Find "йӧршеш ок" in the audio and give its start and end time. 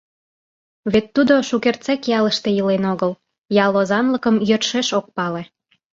4.49-5.05